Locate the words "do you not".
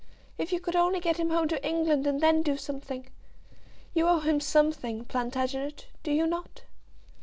6.01-6.63